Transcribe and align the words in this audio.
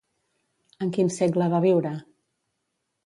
En 0.85 0.93
quin 0.95 1.13
segle 1.17 1.49
va 1.55 1.59
viure? 1.69 1.93